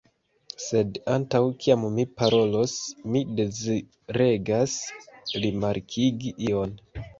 [0.67, 2.73] Sed antaŭ kiam mi parolos,
[3.17, 4.81] mi deziregas
[5.47, 6.77] rimarkigi ion.